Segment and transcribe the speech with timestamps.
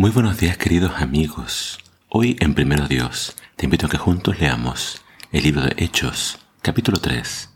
[0.00, 1.78] Muy buenos días queridos amigos.
[2.08, 6.96] Hoy en Primero Dios te invito a que juntos leamos el libro de Hechos, capítulo
[6.96, 7.50] 3.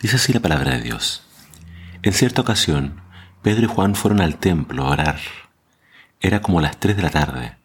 [0.00, 1.22] Dice así la palabra de Dios.
[2.02, 3.02] En cierta ocasión,
[3.40, 5.20] Pedro y Juan fueron al templo a orar.
[6.20, 7.56] Era como las 3 de la tarde.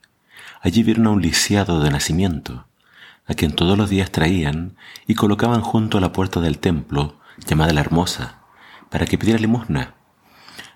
[0.62, 2.68] Allí vieron a un lisiado de nacimiento,
[3.26, 4.78] a quien todos los días traían
[5.08, 8.44] y colocaban junto a la puerta del templo, llamada la Hermosa,
[8.92, 9.96] para que pidiera limosna.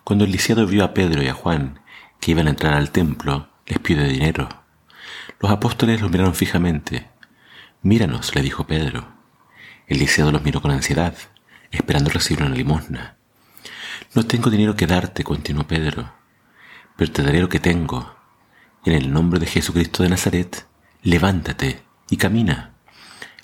[0.03, 1.84] Cuando el lisiado vio a Pedro y a Juan
[2.25, 4.49] que iban a entrar al templo, les pide dinero.
[5.39, 7.07] Los apóstoles los miraron fijamente.
[7.83, 9.07] Míranos, le dijo Pedro.
[9.85, 11.15] El lisiado los miró con ansiedad,
[11.69, 13.17] esperando recibir una limosna.
[14.15, 16.13] No tengo dinero que darte, continuó Pedro,
[16.97, 18.15] pero te daré lo que tengo.
[18.85, 20.65] En el nombre de Jesucristo de Nazaret,
[21.03, 22.73] levántate y camina.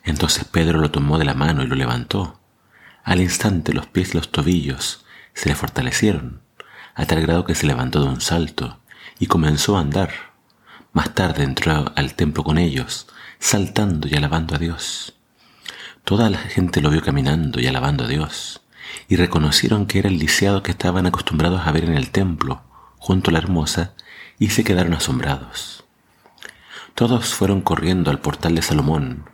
[0.04, 2.42] Entonces Pedro lo tomó de la mano y lo levantó.
[3.04, 5.06] Al instante los pies y los tobillos
[5.36, 6.42] se le fortalecieron
[6.96, 8.81] a tal grado que se levantó de un salto
[9.22, 10.10] y comenzó a andar.
[10.94, 15.14] Más tarde entró al templo con ellos, saltando y alabando a Dios.
[16.04, 18.62] Toda la gente lo vio caminando y alabando a Dios,
[19.08, 22.64] y reconocieron que era el lisiado que estaban acostumbrados a ver en el templo,
[22.98, 23.94] junto a la hermosa,
[24.40, 25.84] y se quedaron asombrados.
[26.96, 29.30] Todos fueron corriendo al portal de Salomón,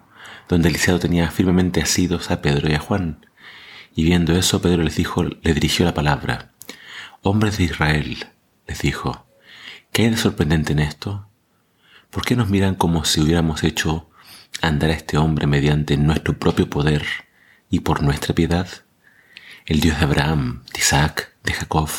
[0.50, 3.26] donde el lisiado tenía firmemente asidos a Pedro y a Juan,
[3.96, 6.52] y viendo eso Pedro les dijo, le dirigió la palabra,
[7.22, 8.28] Hombres de Israel,
[8.68, 9.27] les dijo,
[9.92, 11.28] ¿qué hay de sorprendente en esto?
[12.10, 14.10] ¿Por qué nos miran como si hubiéramos hecho
[14.62, 17.06] andar a este hombre mediante nuestro propio poder
[17.70, 18.68] y por nuestra piedad?
[19.66, 21.90] El Dios de Abraham, de Isaac, de Jacob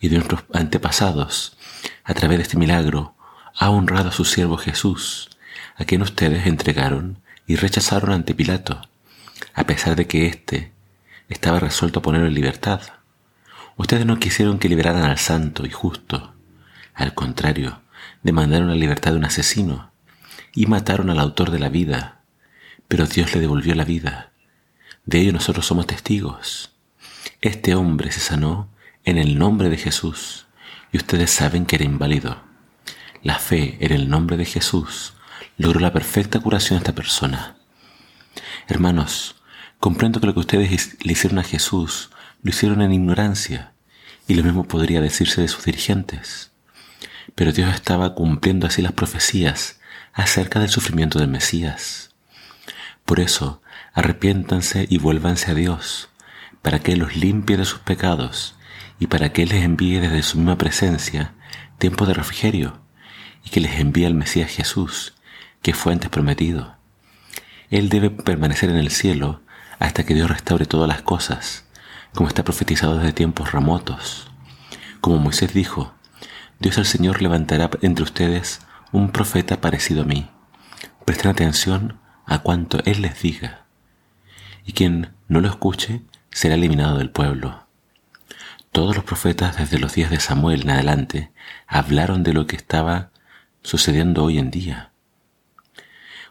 [0.00, 1.56] y de nuestros antepasados,
[2.04, 3.14] a través de este milagro,
[3.56, 5.30] ha honrado a su siervo Jesús,
[5.76, 8.82] a quien ustedes entregaron y rechazaron ante Pilato,
[9.54, 10.72] a pesar de que éste
[11.28, 12.82] estaba resuelto a ponerlo en libertad.
[13.76, 16.35] Ustedes no quisieron que liberaran al santo y justo.
[16.96, 17.82] Al contrario,
[18.22, 19.92] demandaron la libertad de un asesino
[20.54, 22.22] y mataron al autor de la vida.
[22.88, 24.32] Pero Dios le devolvió la vida.
[25.04, 26.72] De ello nosotros somos testigos.
[27.42, 28.70] Este hombre se sanó
[29.04, 30.46] en el nombre de Jesús
[30.90, 32.42] y ustedes saben que era inválido.
[33.22, 35.12] La fe en el nombre de Jesús
[35.58, 37.58] logró la perfecta curación a esta persona.
[38.68, 39.36] Hermanos,
[39.78, 42.10] comprendo que lo que ustedes le hicieron a Jesús
[42.42, 43.72] lo hicieron en ignorancia,
[44.28, 46.52] y lo mismo podría decirse de sus dirigentes.
[47.36, 49.78] Pero Dios estaba cumpliendo así las profecías
[50.12, 52.10] acerca del sufrimiento del Mesías.
[53.04, 53.62] Por eso,
[53.94, 56.08] arrepiéntanse y vuélvanse a Dios,
[56.62, 58.56] para que los limpie de sus pecados
[58.98, 61.34] y para que les envíe desde su misma presencia
[61.78, 62.80] tiempo de refrigerio
[63.44, 65.14] y que les envíe al Mesías Jesús,
[65.62, 66.74] que fue antes prometido.
[67.70, 69.42] Él debe permanecer en el cielo
[69.78, 71.66] hasta que Dios restaure todas las cosas
[72.16, 74.26] como está profetizado desde tiempos remotos.
[75.00, 75.94] Como Moisés dijo,
[76.58, 78.60] Dios el Señor levantará entre ustedes
[78.92, 80.30] un profeta parecido a mí.
[81.04, 83.66] Presten atención a cuanto Él les diga.
[84.64, 87.66] Y quien no lo escuche será eliminado del pueblo.
[88.72, 91.32] Todos los profetas desde los días de Samuel en adelante
[91.66, 93.10] hablaron de lo que estaba
[93.62, 94.92] sucediendo hoy en día.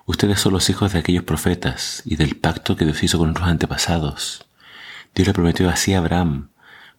[0.05, 3.49] Ustedes son los hijos de aquellos profetas y del pacto que Dios hizo con nuestros
[3.49, 4.45] antepasados.
[5.15, 6.49] Dios le prometió así a Abraham,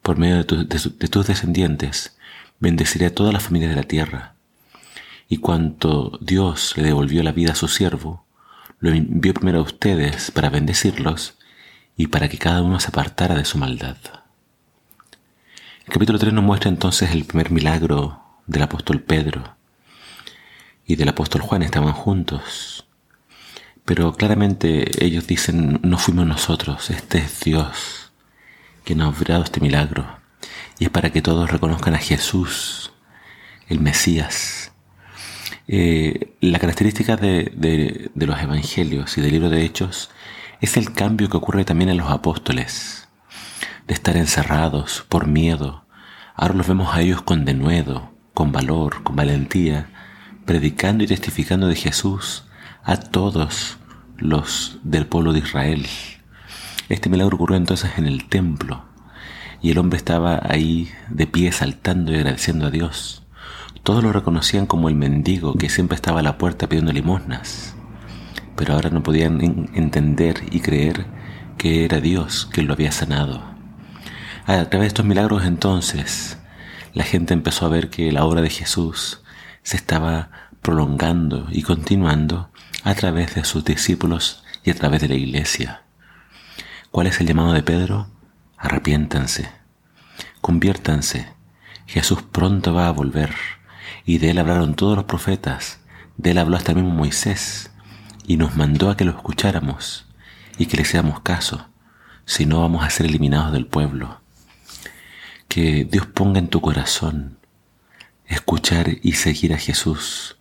[0.02, 2.15] por medio de, tus descendientes,
[2.58, 4.34] bendeciré a todas las familias de la tierra.
[5.28, 8.24] Y cuanto Dios le devolvió la vida a su siervo,
[8.78, 11.34] lo envió primero a ustedes para bendecirlos
[11.96, 13.96] y para que cada uno se apartara de su maldad.
[15.86, 19.56] El capítulo 3 nos muestra entonces el primer milagro del apóstol Pedro
[20.86, 22.86] y del apóstol Juan estaban juntos.
[23.84, 28.10] Pero claramente ellos dicen, no fuimos nosotros, este es Dios
[28.84, 30.15] que nos ha dado este milagro.
[30.78, 32.92] Y es para que todos reconozcan a Jesús,
[33.68, 34.72] el Mesías.
[35.68, 40.10] Eh, la característica de, de, los evangelios y del libro de Hechos
[40.60, 43.08] es el cambio que ocurre también en los apóstoles,
[43.86, 45.84] de estar encerrados por miedo.
[46.34, 49.90] Ahora los vemos a ellos con denuedo, con valor, con valentía,
[50.44, 52.44] predicando y testificando de Jesús
[52.84, 53.78] a todos
[54.16, 55.86] los del pueblo de Israel.
[56.88, 58.84] Este milagro ocurrió entonces en el templo
[59.62, 63.22] y el hombre estaba ahí de pie saltando y agradeciendo a Dios.
[63.82, 67.76] Todos lo reconocían como el mendigo que siempre estaba a la puerta pidiendo limosnas,
[68.56, 71.06] pero ahora no podían entender y creer
[71.58, 73.42] que era Dios quien lo había sanado.
[74.46, 76.38] A través de estos milagros entonces,
[76.94, 79.22] la gente empezó a ver que la obra de Jesús
[79.62, 80.30] se estaba
[80.62, 82.50] prolongando y continuando
[82.84, 85.82] a través de sus discípulos y a través de la iglesia.
[86.90, 88.08] ¿Cuál es el llamado de Pedro?
[88.66, 89.48] Arrepiéntanse,
[90.40, 91.28] conviértanse.
[91.86, 93.32] Jesús pronto va a volver
[94.04, 95.78] y de Él hablaron todos los profetas,
[96.16, 97.70] de Él habló hasta el mismo Moisés,
[98.26, 100.08] y nos mandó a que lo escucháramos
[100.58, 101.68] y que le hiciéramos caso,
[102.24, 104.20] si no vamos a ser eliminados del pueblo.
[105.46, 107.38] Que Dios ponga en tu corazón
[108.26, 110.38] escuchar y seguir a Jesús.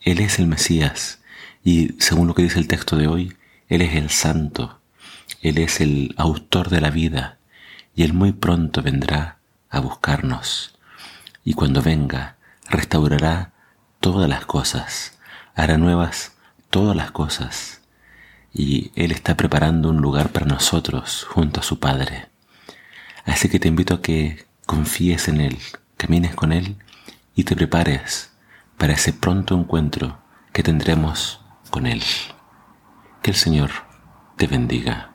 [0.00, 1.22] Él es el Mesías
[1.64, 3.36] y según lo que dice el texto de hoy,
[3.66, 4.80] Él es el Santo,
[5.42, 7.40] Él es el autor de la vida
[7.94, 9.38] y Él muy pronto vendrá
[9.70, 10.76] a buscarnos.
[11.44, 12.36] Y cuando venga,
[12.68, 13.52] restaurará
[14.00, 15.18] todas las cosas,
[15.54, 16.36] hará nuevas
[16.70, 17.82] todas las cosas.
[18.52, 22.28] Y Él está preparando un lugar para nosotros junto a su Padre.
[23.24, 25.58] Así que te invito a que confíes en Él,
[25.96, 26.76] camines con Él
[27.34, 28.32] y te prepares
[28.76, 30.18] para ese pronto encuentro
[30.52, 32.02] que tendremos con Él.
[33.22, 33.70] Que el Señor
[34.36, 35.13] te bendiga.